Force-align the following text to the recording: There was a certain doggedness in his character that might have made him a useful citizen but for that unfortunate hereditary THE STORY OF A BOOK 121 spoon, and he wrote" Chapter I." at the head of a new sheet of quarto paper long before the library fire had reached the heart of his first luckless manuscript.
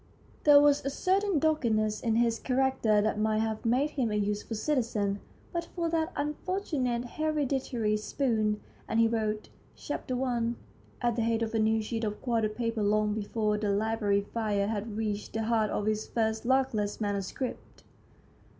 There 0.45 0.59
was 0.59 0.83
a 0.83 0.89
certain 0.89 1.37
doggedness 1.37 2.01
in 2.01 2.15
his 2.15 2.39
character 2.39 3.03
that 3.03 3.19
might 3.19 3.37
have 3.41 3.63
made 3.63 3.91
him 3.91 4.09
a 4.09 4.15
useful 4.15 4.55
citizen 4.57 5.19
but 5.53 5.65
for 5.75 5.89
that 5.89 6.11
unfortunate 6.15 7.05
hereditary 7.05 7.91
THE 7.91 7.97
STORY 7.97 7.97
OF 7.97 8.17
A 8.17 8.17
BOOK 8.17 8.37
121 8.57 8.57
spoon, 8.57 8.61
and 8.87 8.99
he 8.99 9.07
wrote" 9.07 9.49
Chapter 9.75 10.19
I." 10.23 10.53
at 11.07 11.15
the 11.17 11.21
head 11.21 11.43
of 11.43 11.53
a 11.53 11.59
new 11.59 11.83
sheet 11.83 12.03
of 12.03 12.19
quarto 12.19 12.49
paper 12.49 12.81
long 12.81 13.13
before 13.13 13.59
the 13.59 13.69
library 13.69 14.21
fire 14.21 14.65
had 14.65 14.97
reached 14.97 15.33
the 15.33 15.43
heart 15.43 15.69
of 15.69 15.85
his 15.85 16.07
first 16.07 16.45
luckless 16.47 16.99
manuscript. 16.99 17.83